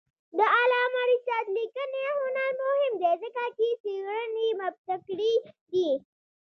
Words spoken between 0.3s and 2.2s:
د علامه رشاد لیکنی